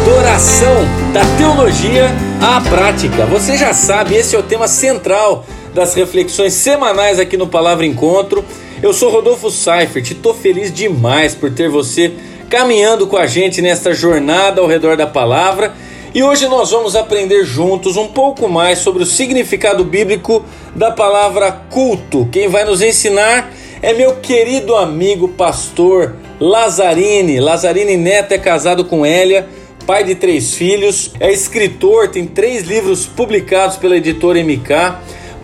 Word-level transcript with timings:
adoração 0.00 0.76
da 1.12 1.20
teologia 1.36 2.06
à 2.40 2.58
prática. 2.62 3.26
Você 3.26 3.58
já 3.58 3.74
sabe, 3.74 4.14
esse 4.14 4.34
é 4.34 4.38
o 4.38 4.42
tema 4.42 4.66
central 4.66 5.44
das 5.74 5.92
reflexões 5.94 6.54
semanais 6.54 7.18
aqui 7.18 7.36
no 7.36 7.46
Palavra 7.46 7.84
Encontro. 7.84 8.42
Eu 8.82 8.94
sou 8.94 9.10
Rodolfo 9.10 9.50
Seifert 9.50 10.08
e 10.08 10.12
estou 10.14 10.32
feliz 10.32 10.72
demais 10.72 11.34
por 11.34 11.50
ter 11.50 11.68
você 11.68 12.14
caminhando 12.48 13.06
com 13.06 13.18
a 13.18 13.26
gente 13.26 13.60
nesta 13.60 13.92
jornada 13.92 14.62
ao 14.62 14.66
redor 14.66 14.96
da 14.96 15.06
palavra. 15.06 15.74
E 16.14 16.22
hoje 16.22 16.48
nós 16.48 16.70
vamos 16.70 16.96
aprender 16.96 17.44
juntos 17.44 17.98
um 17.98 18.08
pouco 18.08 18.48
mais 18.48 18.78
sobre 18.78 19.02
o 19.02 19.06
significado 19.06 19.84
bíblico 19.84 20.42
da 20.74 20.90
palavra 20.90 21.52
culto. 21.52 22.26
Quem 22.32 22.48
vai 22.48 22.64
nos 22.64 22.80
ensinar 22.80 23.52
é 23.82 23.92
meu 23.92 24.16
querido 24.16 24.74
amigo 24.74 25.28
pastor 25.28 26.16
Lazarine. 26.40 27.38
Lazarine 27.38 27.98
Neto 27.98 28.32
é 28.32 28.38
casado 28.38 28.84
com 28.86 29.04
Hélia, 29.04 29.46
pai 29.90 30.04
de 30.04 30.14
três 30.14 30.54
filhos, 30.54 31.10
é 31.18 31.32
escritor, 31.32 32.06
tem 32.06 32.24
três 32.24 32.62
livros 32.62 33.06
publicados 33.06 33.76
pela 33.76 33.96
editora 33.96 34.38
MK, 34.38 34.68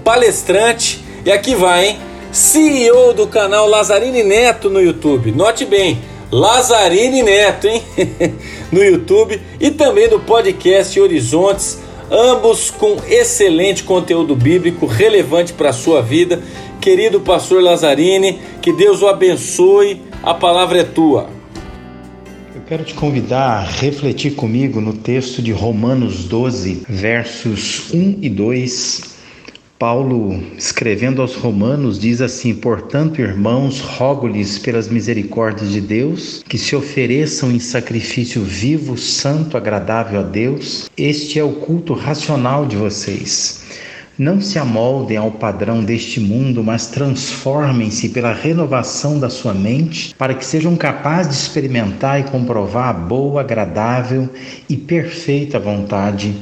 palestrante 0.04 1.04
e 1.24 1.32
aqui 1.32 1.56
vai, 1.56 1.88
hein? 1.88 1.98
CEO 2.30 3.12
do 3.12 3.26
canal 3.26 3.66
Lazarine 3.66 4.22
Neto 4.22 4.70
no 4.70 4.80
YouTube. 4.80 5.32
Note 5.32 5.64
bem, 5.64 5.98
Lazarine 6.30 7.24
Neto, 7.24 7.66
hein? 7.66 7.82
no 8.70 8.84
YouTube 8.84 9.42
e 9.58 9.72
também 9.72 10.08
do 10.08 10.20
podcast 10.20 11.00
Horizontes, 11.00 11.80
ambos 12.08 12.70
com 12.70 12.98
excelente 13.08 13.82
conteúdo 13.82 14.36
bíblico 14.36 14.86
relevante 14.86 15.52
para 15.52 15.70
a 15.70 15.72
sua 15.72 16.00
vida. 16.00 16.40
Querido 16.80 17.18
pastor 17.20 17.60
Lazarine, 17.60 18.38
que 18.62 18.72
Deus 18.72 19.02
o 19.02 19.08
abençoe. 19.08 20.02
A 20.22 20.32
palavra 20.34 20.78
é 20.78 20.84
tua. 20.84 21.35
Quero 22.66 22.82
te 22.82 22.94
convidar 22.94 23.58
a 23.58 23.62
refletir 23.62 24.34
comigo 24.34 24.80
no 24.80 24.92
texto 24.92 25.40
de 25.40 25.52
Romanos 25.52 26.24
12, 26.24 26.82
versos 26.88 27.94
1 27.94 28.18
e 28.20 28.28
2 28.28 29.16
Paulo, 29.78 30.42
escrevendo 30.58 31.22
aos 31.22 31.36
Romanos, 31.36 32.00
diz 32.00 32.20
assim: 32.20 32.54
Portanto, 32.54 33.20
irmãos, 33.20 33.78
rogo-lhes 33.78 34.58
pelas 34.58 34.88
misericórdias 34.88 35.70
de 35.70 35.80
Deus 35.80 36.42
que 36.48 36.58
se 36.58 36.74
ofereçam 36.74 37.52
em 37.52 37.60
sacrifício 37.60 38.42
vivo, 38.42 38.98
santo, 38.98 39.56
agradável 39.56 40.18
a 40.18 40.24
Deus. 40.24 40.90
Este 40.96 41.38
é 41.38 41.44
o 41.44 41.52
culto 41.52 41.94
racional 41.94 42.66
de 42.66 42.74
vocês. 42.74 43.64
Não 44.18 44.40
se 44.40 44.58
amoldem 44.58 45.18
ao 45.18 45.30
padrão 45.30 45.84
deste 45.84 46.20
mundo, 46.20 46.64
mas 46.64 46.86
transformem-se 46.86 48.08
pela 48.08 48.32
renovação 48.32 49.20
da 49.20 49.28
sua 49.28 49.52
mente, 49.52 50.14
para 50.14 50.32
que 50.32 50.44
sejam 50.44 50.74
capazes 50.74 51.36
de 51.36 51.42
experimentar 51.42 52.18
e 52.18 52.24
comprovar 52.24 52.88
a 52.88 52.92
boa, 52.94 53.42
agradável 53.42 54.26
e 54.70 54.76
perfeita 54.76 55.58
vontade 55.58 56.34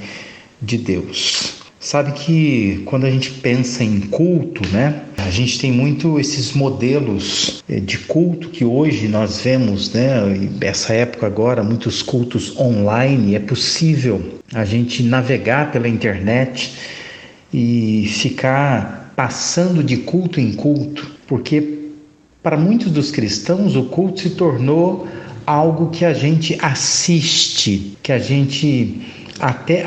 de 0.62 0.78
Deus. 0.78 1.64
Sabe 1.80 2.12
que 2.12 2.80
quando 2.86 3.06
a 3.06 3.10
gente 3.10 3.30
pensa 3.30 3.82
em 3.82 4.00
culto, 4.02 4.62
né? 4.68 5.02
A 5.18 5.28
gente 5.28 5.58
tem 5.58 5.72
muito 5.72 6.20
esses 6.20 6.52
modelos 6.52 7.62
eh, 7.68 7.80
de 7.80 7.98
culto 7.98 8.50
que 8.50 8.64
hoje 8.64 9.08
nós 9.08 9.40
vemos, 9.40 9.92
né? 9.92 10.48
Essa 10.60 10.94
época 10.94 11.26
agora, 11.26 11.64
muitos 11.64 12.02
cultos 12.02 12.56
online, 12.56 13.34
é 13.34 13.40
possível 13.40 14.22
a 14.54 14.64
gente 14.64 15.02
navegar 15.02 15.72
pela 15.72 15.88
internet 15.88 16.72
e 17.56 18.08
ficar 18.08 19.12
passando 19.14 19.80
de 19.84 19.98
culto 19.98 20.40
em 20.40 20.52
culto, 20.52 21.08
porque 21.24 21.92
para 22.42 22.56
muitos 22.56 22.90
dos 22.90 23.12
cristãos 23.12 23.76
o 23.76 23.84
culto 23.84 24.22
se 24.22 24.30
tornou 24.30 25.06
algo 25.46 25.90
que 25.90 26.04
a 26.04 26.12
gente 26.12 26.58
assiste, 26.60 27.96
que 28.02 28.10
a 28.10 28.18
gente 28.18 29.00
até 29.38 29.86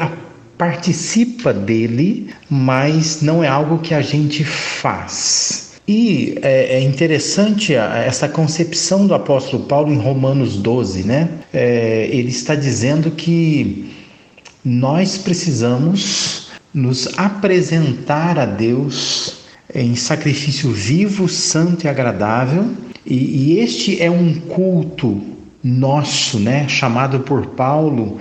participa 0.58 1.52
dele, 1.52 2.30
mas 2.50 3.22
não 3.22 3.44
é 3.44 3.50
algo 3.50 3.80
que 3.80 3.94
a 3.94 4.02
gente 4.02 4.46
faz. 4.46 5.74
E 5.86 6.38
é, 6.42 6.78
é 6.78 6.82
interessante 6.82 7.76
essa 7.76 8.30
concepção 8.30 9.06
do 9.08 9.14
apóstolo 9.14 9.64
Paulo 9.64 9.92
em 9.92 9.98
Romanos 9.98 10.56
12, 10.56 11.04
né? 11.04 11.30
É, 11.54 12.08
ele 12.12 12.30
está 12.30 12.56
dizendo 12.56 13.12
que 13.12 13.90
nós 14.64 15.18
precisamos 15.18 16.37
nos 16.78 17.18
apresentar 17.18 18.38
a 18.38 18.46
Deus 18.46 19.40
em 19.74 19.96
sacrifício 19.96 20.72
vivo, 20.72 21.28
santo 21.28 21.86
e 21.86 21.88
agradável, 21.88 22.72
e, 23.04 23.16
e 23.16 23.60
este 23.60 24.00
é 24.02 24.12
um 24.12 24.36
culto 24.36 25.20
nosso, 25.64 26.40
né? 26.40 26.68
Chamado 26.68 27.22
por 27.22 27.48
Paulo 27.48 28.20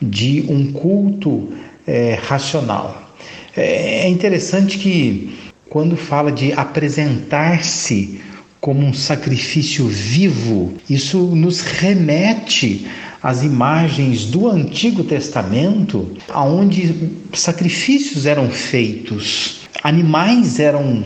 de 0.00 0.44
um 0.48 0.70
culto 0.72 1.52
é, 1.84 2.16
racional. 2.22 3.12
É, 3.56 4.04
é 4.04 4.08
interessante 4.08 4.78
que, 4.78 5.36
quando 5.68 5.96
fala 5.96 6.30
de 6.30 6.52
apresentar-se 6.52 8.20
como 8.60 8.86
um 8.86 8.94
sacrifício 8.94 9.86
vivo, 9.88 10.74
isso 10.88 11.18
nos 11.18 11.60
remete 11.60 12.86
às 13.26 13.42
imagens 13.42 14.26
do 14.26 14.48
Antigo 14.48 15.02
Testamento, 15.02 16.16
onde 16.32 17.10
sacrifícios 17.34 18.24
eram 18.24 18.48
feitos, 18.48 19.62
animais 19.82 20.60
eram 20.60 21.02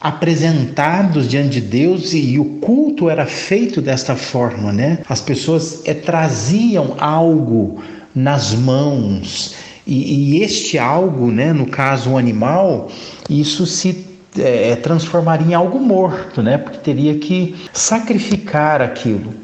apresentados 0.00 1.26
diante 1.26 1.60
de 1.60 1.62
Deus 1.62 2.14
e, 2.14 2.38
o 2.38 2.44
culto 2.60 3.10
era 3.10 3.26
feito 3.26 3.82
desta 3.82 4.14
forma, 4.14 4.72
né? 4.72 5.00
As 5.08 5.20
pessoas 5.20 5.82
é, 5.84 5.92
traziam 5.92 6.94
algo 6.96 7.82
nas 8.14 8.54
mãos 8.54 9.56
e, 9.84 10.36
e 10.36 10.42
este 10.44 10.78
algo, 10.78 11.32
né, 11.32 11.52
no 11.52 11.66
caso 11.66 12.10
um 12.10 12.16
animal, 12.16 12.88
isso 13.28 13.66
se 13.66 14.07
é, 14.38 14.76
transformaria 14.76 15.46
em 15.48 15.54
algo 15.54 15.78
morto, 15.78 16.42
né? 16.42 16.58
Porque 16.58 16.78
teria 16.78 17.18
que 17.18 17.68
sacrificar 17.72 18.80
aquilo. 18.80 19.34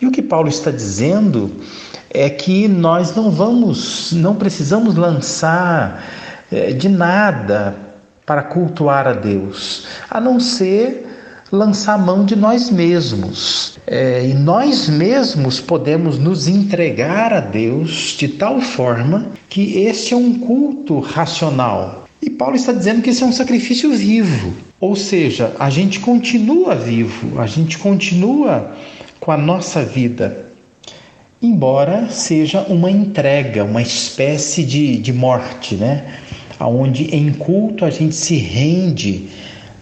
E 0.00 0.06
o 0.06 0.10
que 0.10 0.22
Paulo 0.22 0.48
está 0.48 0.70
dizendo 0.70 1.50
é 2.10 2.28
que 2.28 2.68
nós 2.68 3.14
não 3.14 3.30
vamos, 3.30 4.12
não 4.12 4.34
precisamos 4.34 4.94
lançar 4.94 6.04
é, 6.50 6.72
de 6.72 6.88
nada 6.88 7.74
para 8.26 8.42
cultuar 8.42 9.06
a 9.06 9.12
Deus, 9.12 9.86
a 10.10 10.20
não 10.20 10.38
ser 10.38 11.08
lançar 11.50 11.98
mão 11.98 12.24
de 12.24 12.34
nós 12.34 12.70
mesmos. 12.70 13.78
É, 13.86 14.26
e 14.26 14.32
nós 14.32 14.88
mesmos 14.88 15.60
podemos 15.60 16.18
nos 16.18 16.48
entregar 16.48 17.32
a 17.32 17.40
Deus 17.40 18.16
de 18.18 18.28
tal 18.28 18.60
forma 18.60 19.26
que 19.48 19.82
este 19.82 20.14
é 20.14 20.16
um 20.16 20.38
culto 20.38 21.00
racional. 21.00 22.01
E 22.22 22.30
Paulo 22.30 22.54
está 22.54 22.72
dizendo 22.72 23.02
que 23.02 23.10
esse 23.10 23.22
é 23.22 23.26
um 23.26 23.32
sacrifício 23.32 23.90
vivo, 23.92 24.54
ou 24.78 24.94
seja, 24.94 25.56
a 25.58 25.68
gente 25.68 25.98
continua 25.98 26.76
vivo, 26.76 27.40
a 27.40 27.48
gente 27.48 27.76
continua 27.78 28.76
com 29.18 29.32
a 29.32 29.36
nossa 29.36 29.82
vida, 29.82 30.46
embora 31.42 32.08
seja 32.10 32.60
uma 32.68 32.88
entrega, 32.88 33.64
uma 33.64 33.82
espécie 33.82 34.62
de, 34.62 34.98
de 34.98 35.12
morte, 35.12 35.74
né? 35.74 36.04
Onde 36.60 37.12
em 37.12 37.32
culto 37.32 37.84
a 37.84 37.90
gente 37.90 38.14
se 38.14 38.36
rende 38.36 39.28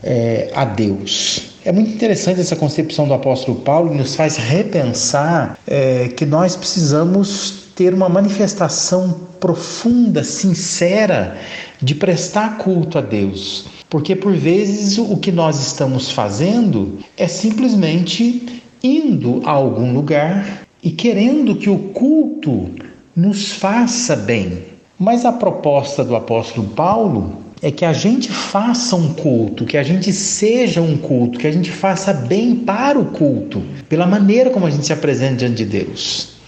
é, 0.03 0.51
a 0.55 0.65
Deus. 0.65 1.51
É 1.63 1.71
muito 1.71 1.91
interessante 1.91 2.41
essa 2.41 2.57
concepção 2.57 3.07
do 3.07 3.13
apóstolo 3.13 3.59
Paulo, 3.61 3.95
nos 3.95 4.15
faz 4.15 4.39
repensar 4.39 5.59
é, 5.67 6.09
que 6.09 6.25
nós 6.25 6.57
precisamos 6.57 7.60
ter 7.81 7.95
uma 7.95 8.11
manifestação 8.11 9.19
profunda, 9.41 10.23
sincera, 10.23 11.39
de 11.81 11.95
prestar 11.95 12.59
culto 12.59 12.99
a 12.99 13.01
Deus. 13.01 13.65
Porque 13.89 14.15
por 14.15 14.35
vezes 14.35 14.99
o 14.99 15.17
que 15.17 15.33
nós 15.33 15.59
estamos 15.67 16.11
fazendo 16.11 16.99
é 17.17 17.27
simplesmente 17.27 18.63
indo 18.85 19.41
a 19.47 19.53
algum 19.53 19.95
lugar 19.95 20.67
e 20.83 20.91
querendo 20.91 21.57
que 21.57 21.71
o 21.71 21.79
culto 21.79 22.69
nos 23.17 23.51
faça 23.53 24.15
bem. 24.15 24.63
Mas 24.99 25.25
a 25.25 25.33
proposta 25.33 26.05
do 26.05 26.15
apóstolo 26.15 26.69
Paulo 26.69 27.39
é 27.63 27.71
que 27.71 27.87
a 27.87 27.95
gente 27.95 28.31
faça 28.31 28.95
um 28.95 29.15
culto, 29.15 29.65
que 29.65 29.79
a 29.79 29.83
gente 29.83 30.13
seja 30.13 30.83
um 30.83 30.99
culto, 30.99 31.39
que 31.39 31.47
a 31.47 31.53
gente 31.53 31.71
faça 31.71 32.13
bem 32.13 32.57
para 32.57 32.99
o 32.99 33.07
culto, 33.07 33.63
pela 33.89 34.07
maneira 34.07 34.51
como 34.51 34.67
a 34.67 34.71
gente 34.71 34.85
se 34.85 34.93
apresenta 34.93 35.37
diante 35.37 35.65
de 35.65 35.85
Deus. 35.85 36.40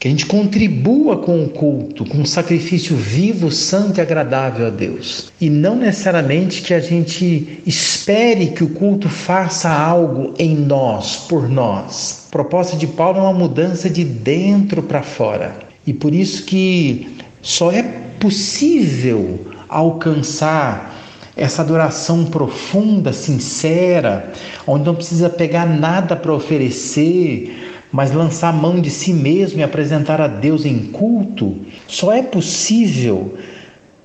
Que 0.00 0.08
a 0.08 0.10
gente 0.10 0.24
contribua 0.24 1.18
com 1.18 1.44
o 1.44 1.50
culto, 1.50 2.06
com 2.06 2.18
um 2.18 2.24
sacrifício 2.24 2.96
vivo, 2.96 3.50
santo 3.50 3.98
e 3.98 4.00
agradável 4.00 4.66
a 4.66 4.70
Deus. 4.70 5.30
E 5.38 5.50
não 5.50 5.76
necessariamente 5.76 6.62
que 6.62 6.72
a 6.72 6.80
gente 6.80 7.60
espere 7.66 8.46
que 8.46 8.64
o 8.64 8.70
culto 8.70 9.10
faça 9.10 9.70
algo 9.70 10.32
em 10.38 10.56
nós, 10.56 11.16
por 11.28 11.50
nós. 11.50 12.24
A 12.28 12.30
proposta 12.30 12.78
de 12.78 12.86
Paulo 12.86 13.18
é 13.18 13.22
uma 13.22 13.34
mudança 13.34 13.90
de 13.90 14.02
dentro 14.02 14.82
para 14.82 15.02
fora. 15.02 15.54
E 15.86 15.92
por 15.92 16.14
isso 16.14 16.44
que 16.46 17.18
só 17.42 17.70
é 17.70 17.82
possível 18.18 19.46
alcançar 19.68 20.98
essa 21.36 21.60
adoração 21.60 22.24
profunda, 22.24 23.12
sincera, 23.12 24.32
onde 24.66 24.86
não 24.86 24.94
precisa 24.94 25.28
pegar 25.28 25.66
nada 25.66 26.16
para 26.16 26.32
oferecer, 26.32 27.69
mas 27.92 28.12
lançar 28.12 28.52
mão 28.52 28.80
de 28.80 28.90
si 28.90 29.12
mesmo 29.12 29.60
e 29.60 29.62
apresentar 29.62 30.20
a 30.20 30.28
Deus 30.28 30.64
em 30.64 30.78
culto 30.86 31.56
só 31.86 32.12
é 32.12 32.22
possível 32.22 33.36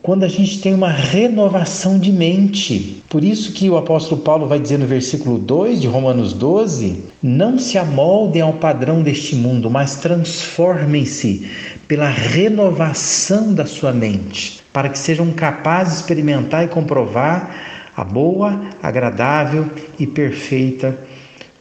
quando 0.05 0.23
a 0.23 0.27
gente 0.27 0.61
tem 0.61 0.71
uma 0.71 0.91
renovação 0.91 1.97
de 1.97 2.11
mente. 2.11 3.01
Por 3.09 3.23
isso 3.23 3.53
que 3.53 3.67
o 3.71 3.75
apóstolo 3.75 4.21
Paulo 4.21 4.47
vai 4.47 4.59
dizer 4.59 4.77
no 4.77 4.85
versículo 4.85 5.39
2 5.39 5.81
de 5.81 5.87
Romanos 5.87 6.31
12: 6.31 7.05
Não 7.23 7.57
se 7.57 7.75
amoldem 7.79 8.43
ao 8.43 8.53
padrão 8.53 9.01
deste 9.01 9.35
mundo, 9.35 9.67
mas 9.67 9.95
transformem-se 9.95 11.49
pela 11.87 12.07
renovação 12.07 13.51
da 13.51 13.65
sua 13.65 13.91
mente, 13.91 14.61
para 14.71 14.89
que 14.89 14.99
sejam 14.99 15.31
capazes 15.31 15.93
de 15.95 15.99
experimentar 16.01 16.63
e 16.63 16.67
comprovar 16.67 17.55
a 17.97 18.03
boa, 18.03 18.61
agradável 18.83 19.67
e 19.97 20.05
perfeita 20.05 20.95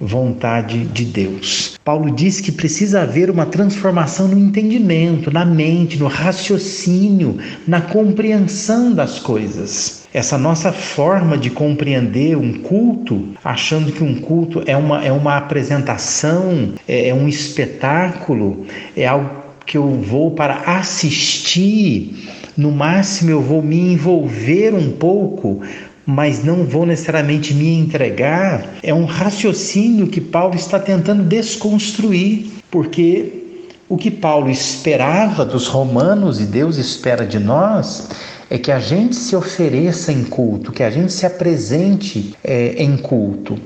vontade 0.00 0.84
de 0.86 1.04
Deus. 1.04 1.78
Paulo 1.84 2.10
diz 2.10 2.40
que 2.40 2.50
precisa 2.50 3.02
haver 3.02 3.30
uma 3.30 3.46
transformação 3.46 4.28
no 4.28 4.38
entendimento, 4.38 5.30
na 5.30 5.44
mente, 5.44 5.98
no 5.98 6.08
raciocínio, 6.08 7.38
na 7.66 7.80
compreensão 7.80 8.92
das 8.92 9.18
coisas. 9.18 10.04
Essa 10.12 10.38
nossa 10.38 10.72
forma 10.72 11.36
de 11.36 11.50
compreender 11.50 12.36
um 12.36 12.60
culto, 12.60 13.28
achando 13.44 13.92
que 13.92 14.02
um 14.02 14.20
culto 14.20 14.62
é 14.66 14.76
uma, 14.76 15.04
é 15.04 15.12
uma 15.12 15.36
apresentação, 15.36 16.74
é, 16.86 17.08
é 17.08 17.14
um 17.14 17.28
espetáculo, 17.28 18.64
é 18.96 19.06
algo 19.06 19.44
que 19.66 19.76
eu 19.76 19.88
vou 19.88 20.30
para 20.32 20.78
assistir, 20.78 22.28
no 22.56 22.70
máximo 22.70 23.30
eu 23.30 23.40
vou 23.40 23.62
me 23.62 23.76
envolver 23.76 24.74
um 24.74 24.92
pouco, 24.92 25.62
mas 26.06 26.44
não 26.44 26.64
vou 26.64 26.84
necessariamente 26.84 27.54
me 27.54 27.72
entregar, 27.72 28.74
é 28.82 28.92
um 28.92 29.04
raciocínio 29.04 30.06
que 30.06 30.20
Paulo 30.20 30.54
está 30.54 30.78
tentando 30.78 31.22
desconstruir, 31.22 32.52
porque 32.70 33.44
o 33.88 33.96
que 33.96 34.10
Paulo 34.10 34.50
esperava 34.50 35.44
dos 35.44 35.66
romanos 35.66 36.40
e 36.40 36.44
Deus 36.44 36.76
espera 36.76 37.26
de 37.26 37.38
nós 37.38 38.08
é 38.50 38.58
que 38.58 38.70
a 38.70 38.78
gente 38.78 39.16
se 39.16 39.34
ofereça 39.34 40.12
em 40.12 40.24
culto, 40.24 40.72
que 40.72 40.82
a 40.82 40.90
gente 40.90 41.12
se 41.12 41.26
apresente 41.26 42.34
é, 42.44 42.74
em 42.82 42.96
culto. 42.96 43.58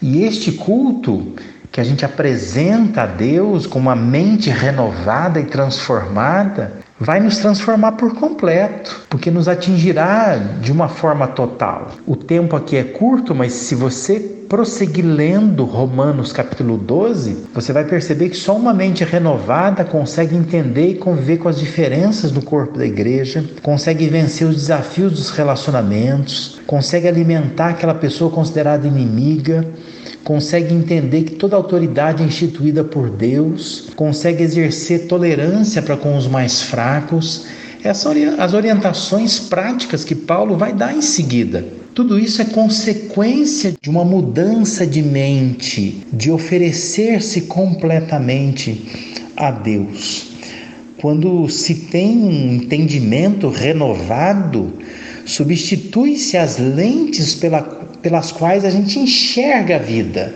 E 0.00 0.22
este 0.22 0.52
culto 0.52 1.34
que 1.70 1.80
a 1.80 1.84
gente 1.84 2.04
apresenta 2.04 3.02
a 3.02 3.06
Deus 3.06 3.66
com 3.66 3.78
uma 3.78 3.96
mente 3.96 4.50
renovada 4.50 5.40
e 5.40 5.44
transformada, 5.44 6.72
vai 7.00 7.20
nos 7.20 7.38
transformar 7.38 7.92
por 7.92 8.14
completo, 8.14 9.02
porque 9.08 9.30
nos 9.30 9.48
atingirá 9.48 10.36
de 10.60 10.72
uma 10.72 10.88
forma 10.88 11.26
total. 11.28 11.92
O 12.06 12.16
tempo 12.16 12.56
aqui 12.56 12.76
é 12.76 12.84
curto, 12.84 13.34
mas 13.34 13.52
se 13.52 13.74
você 13.74 14.38
prosseguir 14.48 15.04
lendo 15.04 15.64
Romanos 15.64 16.32
capítulo 16.32 16.78
12, 16.78 17.48
você 17.54 17.72
vai 17.72 17.84
perceber 17.84 18.30
que 18.30 18.36
só 18.36 18.56
uma 18.56 18.72
mente 18.72 19.04
renovada 19.04 19.84
consegue 19.84 20.34
entender 20.34 20.92
e 20.92 20.94
conviver 20.96 21.36
com 21.36 21.48
as 21.48 21.58
diferenças 21.58 22.30
do 22.30 22.40
corpo 22.40 22.78
da 22.78 22.86
igreja, 22.86 23.44
consegue 23.62 24.08
vencer 24.08 24.48
os 24.48 24.56
desafios 24.56 25.12
dos 25.12 25.30
relacionamentos, 25.30 26.58
consegue 26.66 27.06
alimentar 27.06 27.68
aquela 27.70 27.94
pessoa 27.94 28.30
considerada 28.30 28.86
inimiga, 28.86 29.66
consegue 30.24 30.74
entender 30.74 31.22
que 31.22 31.34
toda 31.34 31.56
autoridade 31.56 32.22
é 32.22 32.26
instituída 32.26 32.84
por 32.84 33.08
Deus, 33.10 33.88
consegue 33.96 34.42
exercer 34.42 35.06
tolerância 35.06 35.80
para 35.80 35.96
com 35.96 36.16
os 36.16 36.26
mais 36.26 36.62
fracos. 36.62 37.46
Essas 37.82 38.16
as 38.38 38.54
orientações 38.54 39.38
práticas 39.38 40.04
que 40.04 40.14
Paulo 40.14 40.56
vai 40.56 40.72
dar 40.72 40.94
em 40.94 41.00
seguida. 41.00 41.64
Tudo 41.94 42.18
isso 42.18 42.40
é 42.42 42.44
consequência 42.44 43.74
de 43.80 43.90
uma 43.90 44.04
mudança 44.04 44.86
de 44.86 45.02
mente, 45.02 46.02
de 46.12 46.30
oferecer-se 46.30 47.42
completamente 47.42 49.16
a 49.36 49.50
Deus. 49.50 50.32
Quando 51.00 51.48
se 51.48 51.74
tem 51.74 52.18
um 52.18 52.54
entendimento 52.54 53.48
renovado, 53.48 54.72
substitui-se 55.28 56.36
as 56.36 56.58
lentes 56.58 57.34
pela 57.34 57.78
pelas 58.02 58.32
quais 58.32 58.64
a 58.64 58.70
gente 58.70 58.98
enxerga 58.98 59.76
a 59.76 59.78
vida. 59.78 60.34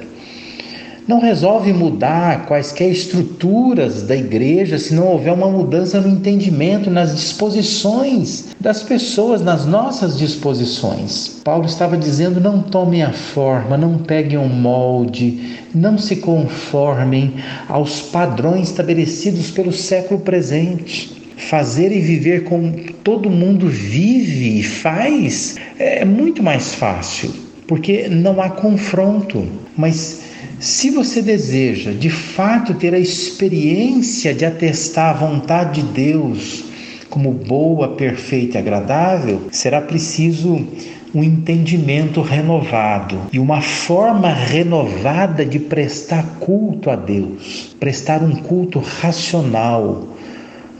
Não 1.06 1.20
resolve 1.20 1.72
mudar 1.72 2.46
quaisquer 2.46 2.88
estruturas 2.88 4.02
da 4.02 4.16
igreja 4.16 4.78
se 4.78 4.94
não 4.94 5.08
houver 5.08 5.32
uma 5.32 5.48
mudança 5.48 6.00
no 6.00 6.08
entendimento, 6.08 6.88
nas 6.88 7.16
disposições 7.16 8.50
das 8.60 8.84
pessoas, 8.84 9.42
nas 9.42 9.66
nossas 9.66 10.16
disposições. 10.16 11.40
Paulo 11.42 11.66
estava 11.66 11.96
dizendo: 11.96 12.40
não 12.40 12.62
tomem 12.62 13.02
a 13.02 13.12
forma, 13.12 13.76
não 13.76 13.98
peguem 13.98 14.38
um 14.38 14.48
molde, 14.48 15.58
não 15.74 15.98
se 15.98 16.16
conformem 16.16 17.34
aos 17.68 18.00
padrões 18.00 18.68
estabelecidos 18.68 19.50
pelo 19.50 19.72
século 19.72 20.20
presente 20.20 21.21
fazer 21.48 21.92
e 21.92 22.00
viver 22.00 22.44
como 22.44 22.72
todo 23.04 23.30
mundo 23.30 23.68
vive 23.68 24.60
e 24.60 24.62
faz 24.62 25.56
é 25.78 26.04
muito 26.04 26.42
mais 26.42 26.74
fácil 26.74 27.42
porque 27.66 28.06
não 28.06 28.40
há 28.40 28.50
confronto. 28.50 29.46
Mas 29.76 30.22
se 30.60 30.90
você 30.90 31.22
deseja 31.22 31.92
de 31.92 32.10
fato 32.10 32.74
ter 32.74 32.94
a 32.94 32.98
experiência 32.98 34.34
de 34.34 34.44
atestar 34.44 35.10
a 35.10 35.26
vontade 35.26 35.80
de 35.80 35.88
Deus 35.88 36.64
como 37.08 37.32
boa, 37.32 37.88
perfeita 37.96 38.58
e 38.58 38.60
agradável, 38.60 39.42
será 39.50 39.80
preciso 39.80 40.66
um 41.14 41.22
entendimento 41.22 42.20
renovado 42.22 43.18
e 43.32 43.38
uma 43.38 43.60
forma 43.60 44.32
renovada 44.32 45.44
de 45.44 45.58
prestar 45.58 46.24
culto 46.40 46.90
a 46.90 46.96
Deus, 46.96 47.74
prestar 47.80 48.22
um 48.22 48.34
culto 48.34 48.78
racional, 48.78 50.08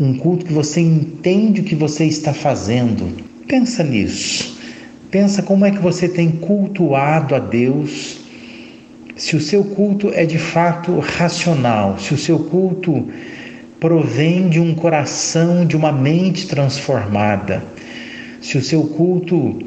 um 0.01 0.15
culto 0.17 0.45
que 0.47 0.53
você 0.53 0.81
entende 0.81 1.61
o 1.61 1.65
que 1.65 1.75
você 1.75 2.05
está 2.05 2.33
fazendo. 2.33 3.13
Pensa 3.47 3.83
nisso. 3.83 4.59
Pensa 5.11 5.43
como 5.43 5.67
é 5.67 5.71
que 5.71 5.79
você 5.79 6.09
tem 6.09 6.31
cultuado 6.31 7.35
a 7.35 7.39
Deus. 7.39 8.19
Se 9.15 9.37
o 9.37 9.41
seu 9.41 9.63
culto 9.63 10.11
é 10.15 10.25
de 10.25 10.39
fato 10.39 10.99
racional, 10.99 11.99
se 11.99 12.15
o 12.15 12.19
seu 12.19 12.39
culto 12.39 13.09
provém 13.79 14.49
de 14.49 14.59
um 14.59 14.75
coração, 14.75 15.67
de 15.67 15.77
uma 15.77 15.93
mente 15.93 16.47
transformada, 16.47 17.63
se 18.41 18.57
o 18.57 18.63
seu 18.63 18.85
culto 18.85 19.59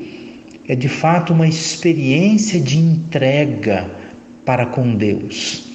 é 0.67 0.75
de 0.75 0.89
fato 0.89 1.31
uma 1.31 1.47
experiência 1.47 2.59
de 2.59 2.77
entrega 2.77 3.85
para 4.43 4.65
com 4.65 4.95
Deus, 4.95 5.74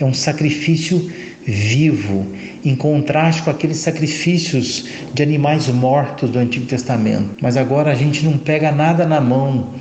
é 0.00 0.04
um 0.04 0.14
sacrifício 0.14 1.12
vivo, 1.44 2.26
em 2.64 2.74
contraste 2.74 3.42
com 3.42 3.50
aqueles 3.50 3.76
sacrifícios 3.76 4.86
de 5.12 5.22
animais 5.22 5.68
mortos 5.68 6.30
do 6.30 6.38
Antigo 6.38 6.66
Testamento. 6.66 7.36
Mas 7.40 7.56
agora 7.56 7.92
a 7.92 7.94
gente 7.94 8.24
não 8.24 8.38
pega 8.38 8.72
nada 8.72 9.06
na 9.06 9.20
mão 9.20 9.74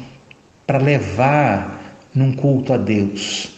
para 0.67 0.77
levar 0.77 1.95
num 2.13 2.33
culto 2.33 2.73
a 2.73 2.77
Deus, 2.77 3.51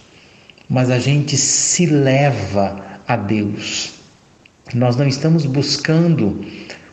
mas 0.70 0.92
a 0.92 1.00
gente 1.00 1.36
se 1.36 1.86
leva 1.88 3.00
a 3.08 3.16
Deus. 3.16 3.94
Nós 4.74 4.96
não 4.96 5.08
estamos 5.08 5.46
buscando 5.46 6.46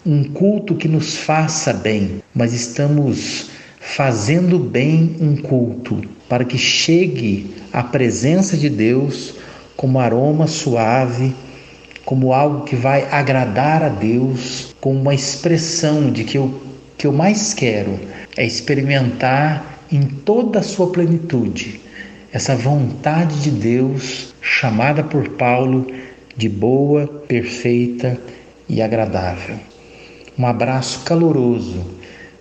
um 0.04 0.24
culto 0.24 0.74
que 0.74 0.88
nos 0.88 1.16
faça 1.16 1.72
bem, 1.72 2.22
mas 2.34 2.54
estamos 2.54 3.50
fazendo 3.78 4.58
bem 4.58 5.16
um 5.20 5.36
culto 5.36 6.02
para 6.28 6.44
que 6.44 6.58
chegue 6.58 7.54
a 7.72 7.82
presença 7.82 8.56
de 8.56 8.68
Deus 8.68 9.34
como 9.78 10.00
aroma 10.00 10.48
suave, 10.48 11.32
como 12.04 12.32
algo 12.34 12.64
que 12.64 12.74
vai 12.74 13.06
agradar 13.12 13.80
a 13.80 13.88
Deus, 13.88 14.74
como 14.80 15.00
uma 15.00 15.14
expressão 15.14 16.10
de 16.10 16.24
que 16.24 16.36
o 16.36 16.60
que 16.96 17.06
eu 17.06 17.12
mais 17.12 17.54
quero 17.54 17.96
é 18.36 18.44
experimentar 18.44 19.78
em 19.90 20.02
toda 20.02 20.58
a 20.58 20.64
sua 20.64 20.90
plenitude 20.90 21.80
essa 22.32 22.56
vontade 22.56 23.40
de 23.40 23.52
Deus 23.52 24.34
chamada 24.42 25.04
por 25.04 25.28
Paulo 25.30 25.86
de 26.36 26.48
boa, 26.48 27.06
perfeita 27.06 28.18
e 28.68 28.82
agradável. 28.82 29.56
Um 30.36 30.44
abraço 30.44 31.04
caloroso. 31.04 31.86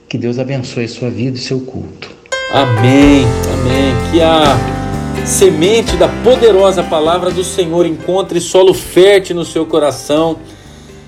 Que 0.10 0.17
Deus 0.17 0.39
abençoe 0.39 0.88
sua 0.88 1.12
vida 1.12 1.38
e 1.38 1.41
seu 1.41 1.60
culto. 1.60 2.10
Amém. 2.51 3.25
Amém. 3.53 4.12
Que 4.12 4.22
a 4.22 4.87
semente 5.26 5.96
da 5.96 6.08
poderosa 6.08 6.84
palavra 6.84 7.32
do 7.32 7.44
Senhor 7.44 7.86
encontre 7.86 8.40
solo 8.40 8.74
fértil 8.74 9.36
no 9.36 9.46
seu 9.46 9.66
coração, 9.66 10.38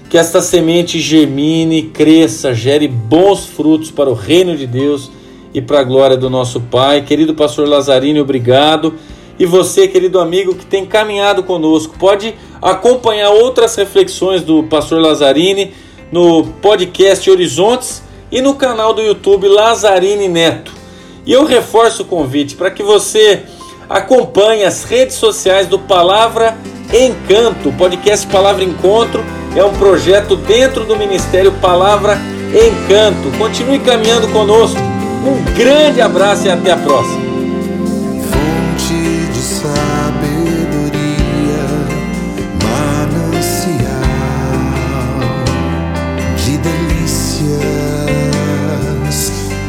que 0.10 0.18
esta 0.18 0.42
semente 0.42 1.00
germine, 1.00 1.84
cresça, 1.84 2.54
gere 2.54 2.88
bons 2.88 3.46
frutos 3.46 3.92
para 3.92 4.10
o 4.10 4.13
reino 4.13 4.56
de 4.56 4.66
Deus 4.66 5.12
e 5.54 5.62
para 5.62 5.80
a 5.80 5.84
glória 5.84 6.18
do 6.18 6.30
nosso 6.30 6.62
Pai. 6.62 7.04
Querido 7.04 7.34
pastor 7.34 7.68
Lazarino, 7.68 8.22
obrigado. 8.22 8.96
E 9.38 9.46
você, 9.46 9.88
querido 9.88 10.20
amigo 10.20 10.56
que 10.56 10.66
tem 10.66 10.86
caminhado 10.86 11.44
conosco, 11.44 11.96
pode 11.98 12.34
acompanhar 12.62 13.30
outras 13.30 13.75
reflexões 13.75 14.42
do 14.42 14.63
pastor 14.63 15.00
Lazzarini 15.01 15.74
no 16.12 16.46
podcast 16.62 17.30
Horizontes 17.30 18.04
e 18.32 18.42
no 18.42 18.56
canal 18.56 18.94
do 18.94 19.01
YouTube 19.01 19.48
Lazzarini 19.48 20.28
Neto. 20.28 20.74
E 21.25 21.32
eu 21.32 21.46
reforço 21.46 22.04
o 22.04 22.06
convite 22.06 22.56
para 22.56 22.72
que 22.72 22.84
você 22.84 23.44
Acompanhe 23.89 24.63
as 24.65 24.84
redes 24.84 25.15
sociais 25.15 25.65
do 25.67 25.79
Palavra 25.79 26.55
Encanto. 26.93 27.69
O 27.69 27.74
podcast 27.74 28.27
Palavra 28.27 28.63
Encontro 28.63 29.25
é 29.55 29.63
um 29.63 29.74
projeto 29.74 30.36
dentro 30.36 30.86
do 30.86 30.96
Ministério 30.96 31.51
Palavra 31.53 32.15
Encanto. 32.53 33.36
Continue 33.39 33.79
caminhando 33.79 34.27
conosco. 34.27 34.79
Um 34.79 35.43
grande 35.55 36.01
abraço 36.01 36.46
e 36.46 36.51
até 36.51 36.72
a 36.72 36.77
próxima. 36.77 37.19
Fonte 38.29 39.25
de 39.34 39.39
sabedoria, 39.39 41.00
de 46.46 46.58
delícias, 46.58 47.60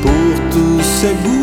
porto 0.02 0.84
seguro 0.84 1.40